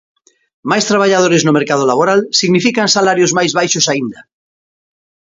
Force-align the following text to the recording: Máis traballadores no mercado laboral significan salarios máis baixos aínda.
Máis 0.69 0.87
traballadores 0.89 1.41
no 1.43 1.55
mercado 1.57 1.83
laboral 1.91 2.19
significan 2.39 2.93
salarios 2.97 3.31
máis 3.37 3.51
baixos 3.59 3.85
aínda. 3.93 4.19